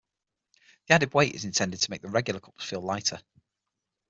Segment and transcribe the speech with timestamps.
[0.87, 3.21] The added weight is intended to make the regular cups feel lighter.